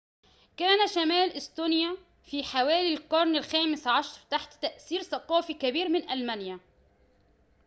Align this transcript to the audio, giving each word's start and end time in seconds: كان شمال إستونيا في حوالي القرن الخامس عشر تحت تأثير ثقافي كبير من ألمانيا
كان 0.57 0.87
شمال 0.87 1.33
إستونيا 1.37 1.97
في 2.25 2.43
حوالي 2.43 2.93
القرن 2.93 3.35
الخامس 3.35 3.87
عشر 3.87 4.21
تحت 4.29 4.61
تأثير 4.61 5.01
ثقافي 5.03 5.53
كبير 5.53 5.89
من 5.89 6.09
ألمانيا 6.09 6.59